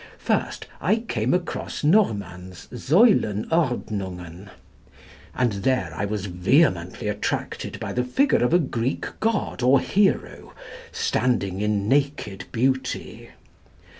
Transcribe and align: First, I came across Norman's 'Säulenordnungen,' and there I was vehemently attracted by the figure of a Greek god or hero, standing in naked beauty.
First, 0.17 0.65
I 0.81 0.95
came 0.95 1.31
across 1.31 1.83
Norman's 1.83 2.67
'Säulenordnungen,' 2.73 4.49
and 5.35 5.53
there 5.53 5.93
I 5.95 6.05
was 6.05 6.25
vehemently 6.25 7.07
attracted 7.07 7.79
by 7.79 7.93
the 7.93 8.03
figure 8.03 8.43
of 8.43 8.51
a 8.51 8.57
Greek 8.57 9.05
god 9.19 9.61
or 9.61 9.79
hero, 9.79 10.55
standing 10.91 11.61
in 11.61 11.87
naked 11.87 12.45
beauty. 12.51 13.29